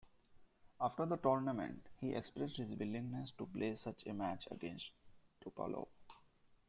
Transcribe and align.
After 0.79 1.05
the 1.05 1.17
tournament, 1.17 1.85
he 1.99 2.15
expressed 2.15 2.57
his 2.57 2.71
willingness 2.71 3.33
to 3.37 3.45
play 3.45 3.75
such 3.75 4.03
a 4.07 4.13
match 4.15 4.47
against 4.49 4.89
Topalov. 5.45 5.89